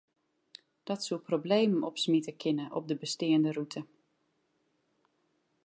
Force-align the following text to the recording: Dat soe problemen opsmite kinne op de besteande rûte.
Dat 0.83 1.03
soe 1.05 1.19
problemen 1.27 1.83
opsmite 1.91 2.31
kinne 2.41 2.65
op 2.77 2.85
de 2.89 2.95
besteande 3.03 3.51
rûte. 3.57 3.81